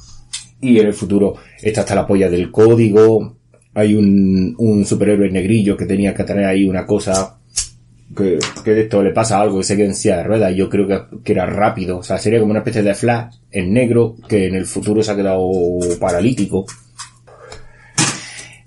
y 0.61 0.79
en 0.79 0.87
el 0.87 0.95
futuro 0.95 1.35
está 1.61 1.81
hasta 1.81 1.95
la 1.95 2.07
polla 2.07 2.31
del 2.31 2.51
código, 2.51 3.37
hay 3.75 3.95
un, 3.95 4.55
un 4.59 4.85
superhéroe 4.85 5.31
negrillo 5.31 5.77
que 5.77 5.87
tenía 5.87 6.15
que 6.15 6.25
tener 6.25 6.45
ahí 6.45 6.67
una 6.67 6.87
cosa 6.87 7.39
que, 8.15 8.39
que 8.65 8.81
esto 8.81 9.03
le 9.03 9.11
pasa 9.11 9.41
algo, 9.41 9.59
que 9.59 9.65
se 9.65 9.77
queda 9.77 9.87
en 9.87 9.95
silla 9.95 10.19
de 10.19 10.25
ruedas, 10.25 10.55
yo 10.55 10.69
creo 10.69 10.87
que, 10.87 11.01
que, 11.23 11.33
era 11.33 11.47
rápido, 11.47 11.99
o 11.99 12.03
sea, 12.03 12.19
sería 12.19 12.41
como 12.41 12.51
una 12.51 12.61
especie 12.61 12.83
de 12.83 12.95
flash 12.95 13.35
en 13.51 13.73
negro, 13.73 14.17
que 14.29 14.47
en 14.47 14.55
el 14.55 14.67
futuro 14.67 15.03
se 15.03 15.13
ha 15.13 15.17
quedado 15.17 15.51
paralítico. 16.01 16.67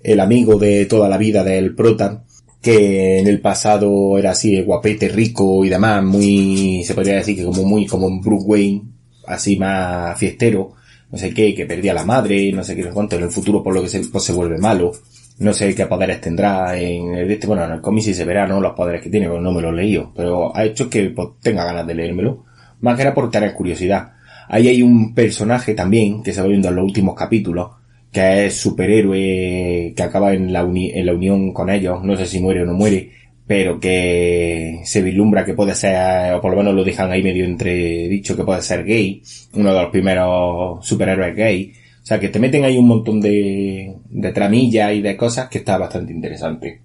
El 0.01 0.19
amigo 0.19 0.59
de 0.59 0.85
toda 0.85 1.09
la 1.09 1.17
vida 1.17 1.43
del 1.43 1.73
prota, 1.73 2.23
que 2.61 3.19
en 3.19 3.27
el 3.27 3.41
pasado 3.41 4.17
era 4.17 4.31
así, 4.31 4.61
guapete, 4.61 5.09
rico 5.09 5.65
y 5.65 5.69
demás, 5.69 6.03
muy, 6.03 6.83
se 6.83 6.93
podría 6.93 7.15
decir 7.15 7.35
que 7.35 7.45
como 7.45 7.63
muy, 7.63 7.85
como 7.85 8.07
un 8.07 8.21
Bruce 8.21 8.45
Wayne, 8.45 8.83
así 9.27 9.57
más 9.57 10.17
fiestero, 10.17 10.73
no 11.11 11.17
sé 11.17 11.33
qué, 11.33 11.53
que 11.55 11.65
perdía 11.65 11.93
la 11.93 12.03
madre, 12.03 12.51
no 12.51 12.63
sé 12.63 12.75
qué, 12.75 12.85
cuánto, 12.89 13.15
en 13.15 13.23
el 13.23 13.31
futuro 13.31 13.63
por 13.63 13.73
lo 13.73 13.81
que 13.81 13.89
se, 13.89 13.99
pues 14.01 14.23
se 14.23 14.33
vuelve 14.33 14.57
malo 14.57 14.91
no 15.37 15.53
sé 15.53 15.75
qué 15.75 15.85
poderes 15.85 16.21
tendrá 16.21 16.77
en 16.77 17.13
el 17.13 17.29
este, 17.29 17.47
bueno, 17.47 17.65
en 17.65 17.71
el 17.73 17.81
cómic 17.81 18.03
sí 18.03 18.13
se 18.13 18.25
verá, 18.25 18.47
¿no? 18.47 18.61
Los 18.61 18.73
poderes 18.73 19.01
que 19.01 19.09
tiene, 19.09 19.27
pero 19.27 19.41
no 19.41 19.51
me 19.51 19.61
lo 19.61 19.69
he 19.69 19.73
leído. 19.73 20.11
Pero 20.15 20.55
ha 20.55 20.63
hecho 20.63 20.89
que 20.89 21.09
pues, 21.09 21.29
tenga 21.41 21.65
ganas 21.65 21.85
de 21.85 21.95
leérmelo. 21.95 22.45
Más 22.81 22.95
que 22.95 23.01
era 23.01 23.13
por 23.13 23.29
tener 23.29 23.53
curiosidad. 23.53 24.13
Ahí 24.47 24.67
hay 24.67 24.81
un 24.81 25.13
personaje 25.13 25.73
también, 25.73 26.23
que 26.23 26.31
se 26.31 26.41
va 26.41 26.47
viendo 26.47 26.69
en 26.69 26.75
los 26.75 26.85
últimos 26.85 27.15
capítulos, 27.15 27.71
que 28.11 28.45
es 28.45 28.55
superhéroe, 28.55 29.93
que 29.95 30.03
acaba 30.03 30.33
en 30.33 30.53
la, 30.53 30.61
en 30.61 31.05
la 31.05 31.13
unión 31.13 31.51
con 31.51 31.69
ellos, 31.69 32.03
no 32.03 32.15
sé 32.15 32.25
si 32.25 32.39
muere 32.39 32.61
o 32.61 32.65
no 32.65 32.73
muere, 32.73 33.11
pero 33.47 33.79
que 33.79 34.81
se 34.83 35.01
vislumbra 35.01 35.43
que 35.43 35.53
puede 35.53 35.75
ser, 35.75 36.33
o 36.33 36.41
por 36.41 36.51
lo 36.51 36.57
menos 36.57 36.73
lo 36.73 36.83
dejan 36.83 37.11
ahí 37.11 37.21
medio 37.21 37.45
entre 37.45 38.07
dicho 38.07 38.35
que 38.35 38.43
puede 38.43 38.61
ser 38.61 38.85
gay, 38.85 39.21
uno 39.53 39.73
de 39.73 39.81
los 39.81 39.91
primeros 39.91 40.85
superhéroes 40.85 41.35
gay, 41.35 41.73
o 42.05 42.07
sea, 42.07 42.19
que 42.19 42.29
te 42.29 42.37
meten 42.37 42.63
ahí 42.63 42.77
un 42.77 42.87
montón 42.87 43.19
de, 43.19 43.95
tramillas 44.31 44.93
y 44.93 45.01
de 45.01 45.17
cosas 45.17 45.49
que 45.49 45.57
está 45.57 45.79
bastante 45.79 46.13
interesante. 46.13 46.83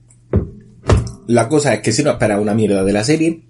La 1.26 1.46
cosa 1.46 1.74
es 1.74 1.80
que 1.80 1.92
si 1.92 2.02
no 2.02 2.12
esperas 2.12 2.40
una 2.40 2.54
mierda 2.54 2.82
de 2.82 2.92
la 2.94 3.04
serie, 3.04 3.42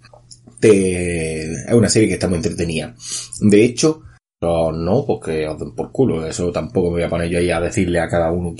es 0.60 1.72
una 1.72 1.88
serie 1.88 2.08
que 2.08 2.14
está 2.14 2.26
muy 2.26 2.38
entretenida. 2.38 2.96
De 3.40 3.62
hecho, 3.62 4.02
no, 4.40 5.04
porque 5.06 5.46
os 5.46 5.60
den 5.60 5.76
por 5.76 5.92
culo, 5.92 6.26
eso 6.26 6.50
tampoco 6.50 6.88
me 6.88 6.94
voy 6.94 7.02
a 7.04 7.08
poner 7.08 7.28
yo 7.28 7.38
ahí 7.38 7.52
a 7.52 7.60
decirle 7.60 8.00
a 8.00 8.08
cada 8.08 8.32
uno 8.32 8.56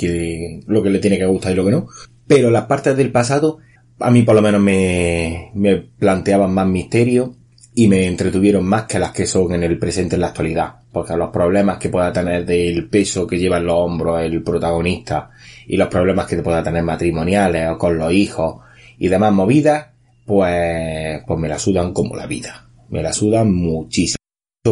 lo 0.69 0.83
que 0.85 0.91
le 0.91 0.99
tiene 1.01 1.19
que 1.19 1.27
gustar 1.27 1.51
y 1.51 1.57
lo 1.57 1.65
que 1.65 1.73
no. 1.73 1.89
Pero 2.29 2.53
las 2.53 2.67
partes 2.67 2.97
del 2.97 3.11
pasado, 3.11 3.59
a 3.99 4.13
mí 4.13 4.23
por 4.23 4.37
lo 4.37 4.43
menos 4.43 4.61
me, 4.61 5.51
me 5.55 5.79
planteaban 5.79 6.55
más 6.55 6.69
misterio 6.69 7.35
y 7.75 7.89
me 7.89 8.07
entretuvieron 8.07 8.65
más 8.65 8.85
que 8.85 9.01
las 9.01 9.11
que 9.11 9.27
son 9.27 9.53
en 9.53 9.65
el 9.65 9.81
presente 9.81 10.15
en 10.15 10.21
la 10.21 10.29
actualidad. 10.29 10.80
Porque 10.93 11.17
los 11.17 11.31
problemas 11.31 11.79
que 11.79 11.89
pueda 11.89 12.13
tener 12.13 12.45
del 12.45 12.89
peso 12.89 13.27
que 13.27 13.39
lleva 13.39 13.59
en 13.59 13.67
los 13.67 13.77
hombros 13.77 14.23
el 14.23 14.43
protagonista 14.43 15.31
y 15.67 15.77
los 15.77 15.89
problemas 15.89 16.27
que 16.27 16.43
pueda 16.43 16.63
tener 16.63 16.83
matrimoniales 16.83 17.69
o 17.71 17.79
con 17.79 17.97
los 17.97 18.13
hijos 18.13 18.57
y 18.99 19.09
demás 19.09 19.33
movidas, 19.33 19.89
pues, 20.27 21.23
pues 21.27 21.39
me 21.39 21.49
la 21.49 21.59
sudan 21.59 21.93
como 21.93 22.17
la 22.17 22.27
vida. 22.27 22.69
Me 22.89 23.03
la 23.03 23.13
sudan 23.13 23.55
muchísimo. 23.55 24.17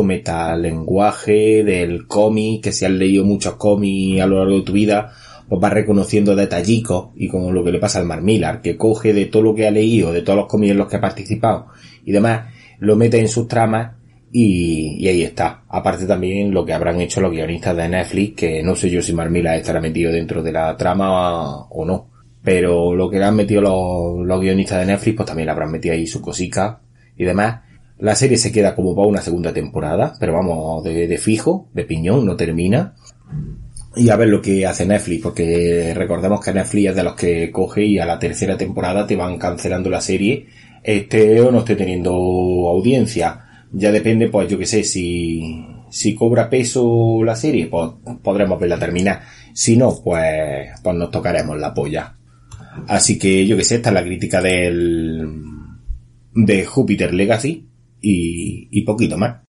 Metalenguaje 0.05 1.65
del 1.65 2.07
cómic, 2.07 2.65
que 2.65 2.73
si 2.73 2.85
has 2.85 2.91
leído 2.91 3.25
muchos 3.25 3.55
cómics 3.55 4.21
a 4.21 4.27
lo 4.27 4.39
largo 4.39 4.57
de 4.57 4.63
tu 4.63 4.73
vida, 4.73 5.13
pues 5.49 5.61
vas 5.61 5.73
reconociendo 5.73 6.37
detallicos 6.37 7.09
y 7.17 7.29
como 7.29 7.53
lo 7.53 7.65
que 7.65 7.73
le 7.73 7.79
pasa 7.79 7.99
al 7.99 8.05
Mar 8.05 8.21
Millar, 8.21 8.61
que 8.61 8.77
coge 8.77 9.15
de 9.15 9.27
todo 9.27 9.43
lo 9.43 9.55
que 9.55 9.67
ha 9.67 9.71
leído, 9.71 10.13
de 10.13 10.23
todos 10.23 10.37
los 10.37 10.47
cómics 10.47 10.73
en 10.73 10.79
los 10.79 10.89
que 10.89 10.97
ha 10.97 11.01
participado 11.01 11.69
y 12.05 12.13
demás, 12.13 12.53
lo 12.79 12.97
mete 12.97 13.19
en 13.19 13.29
sus 13.29 13.49
tramas 13.49 13.93
y, 14.33 14.97
y, 14.99 15.09
ahí 15.09 15.23
está. 15.23 15.63
Aparte 15.69 16.07
también 16.07 16.53
lo 16.53 16.65
que 16.65 16.73
habrán 16.73 17.01
hecho 17.01 17.21
los 17.21 17.33
guionistas 17.33 17.77
de 17.77 17.89
Netflix, 17.89 18.37
que 18.37 18.63
no 18.63 18.77
sé 18.77 18.91
yo 18.91 19.03
si 19.03 19.13
Marmila 19.13 19.57
estará 19.57 19.81
metido 19.81 20.13
dentro 20.13 20.43
de 20.43 20.53
la 20.53 20.77
trama 20.77 21.65
o 21.69 21.85
no. 21.85 22.11
Pero 22.43 22.95
lo 22.95 23.11
que 23.11 23.19
le 23.19 23.25
han 23.25 23.37
metido 23.37 23.61
los, 23.61 24.41
guionistas 24.41 24.81
de 24.81 24.87
Netflix, 24.87 25.17
pues 25.17 25.27
también 25.27 25.47
le 25.47 25.53
habrán 25.53 25.71
metido 25.71 25.95
ahí 25.95 26.07
su 26.07 26.21
cosica 26.21 26.81
y 27.17 27.25
demás. 27.25 27.63
La 27.99 28.15
serie 28.15 28.37
se 28.37 28.53
queda 28.53 28.75
como 28.75 28.95
para 28.95 29.09
una 29.09 29.21
segunda 29.21 29.53
temporada, 29.53 30.15
pero 30.21 30.35
vamos, 30.35 30.85
de, 30.85 31.09
de 31.09 31.19
fijo, 31.19 31.69
de 31.75 31.85
piñón, 31.85 32.25
no 32.25 32.37
termina. 32.37 32.95
Y 33.97 34.11
a 34.11 34.17
ver 34.17 34.29
lo 34.29 34.41
que 34.41 34.65
hace 34.67 34.87
Netflix, 34.87 35.23
porque 35.23 35.93
recordemos 35.97 36.45
que 36.45 36.53
Netflix 36.53 36.91
es 36.91 36.97
de 36.97 37.03
los 37.03 37.15
que 37.15 37.51
coge 37.51 37.85
y 37.85 37.99
a 37.99 38.07
la 38.07 38.19
tercera 38.19 38.57
temporada 38.57 39.07
te 39.07 39.17
van 39.17 39.39
cancelando 39.39 39.91
la 39.91 40.01
serie 40.01 40.47
esté 40.83 41.41
o 41.41 41.51
no 41.51 41.59
esté 41.59 41.77
teniendo 41.77 42.13
audiencia. 42.13 43.45
Ya 43.73 43.93
depende, 43.93 44.29
pues 44.29 44.49
yo 44.49 44.59
que 44.59 44.67
sé, 44.67 44.83
si, 44.85 45.67
si 45.91 46.15
cobra 46.15 46.49
peso 46.49 47.23
la 47.23 47.37
serie, 47.37 47.67
pues 47.67 47.91
podremos 48.23 48.59
verla 48.59 48.79
terminar. 48.79 49.23
Si 49.53 49.77
no, 49.77 49.95
pues, 50.03 50.71
pues 50.83 50.97
nos 50.97 51.11
tocaremos 51.11 51.59
la 51.59 51.75
polla. 51.75 52.17
Así 52.87 53.19
que 53.19 53.47
yo 53.47 53.57
que 53.57 53.65
sé, 53.65 53.77
esta 53.77 53.91
es 53.91 53.95
la 53.95 54.05
crítica 54.05 54.41
del, 54.41 55.27
de 56.35 56.65
Jupiter 56.65 57.13
Legacy 57.13 57.69
y, 58.01 58.69
y 58.71 58.83
poquito 58.83 59.19
más. 59.19 59.48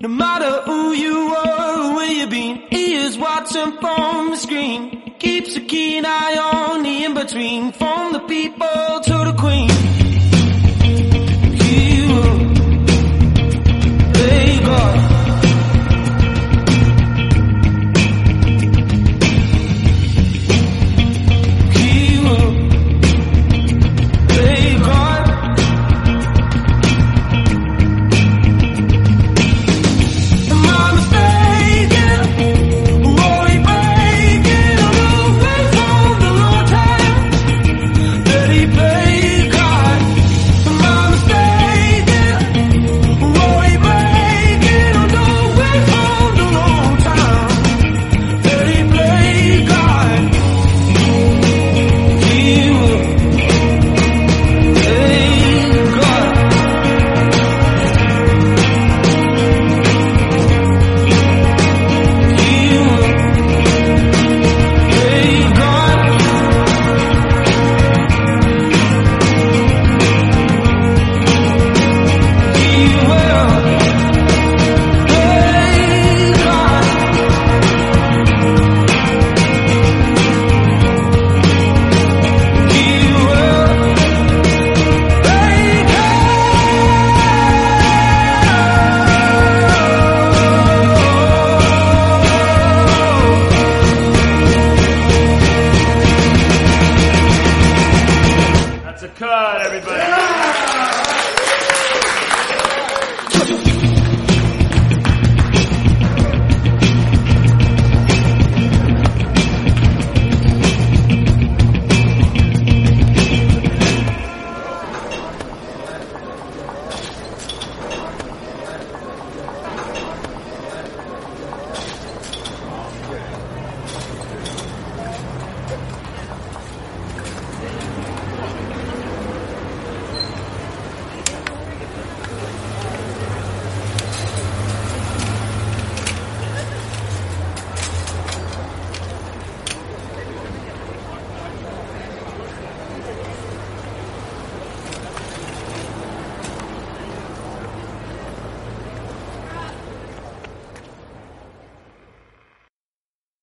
No 0.00 0.08
matter 0.08 0.62
who 0.62 0.92
you 0.92 1.34
are 1.34 1.80
or 1.80 1.96
where 1.96 2.12
you've 2.12 2.30
been, 2.30 2.62
he 2.70 2.94
is 2.94 3.18
watching 3.18 3.72
from 3.78 4.30
the 4.30 4.36
screen. 4.36 5.14
Keeps 5.18 5.56
a 5.56 5.60
keen 5.60 6.04
eye 6.06 6.36
on 6.38 6.84
the 6.84 7.04
in-between. 7.04 7.72
From 7.72 8.12
the 8.12 8.20
people 8.20 9.00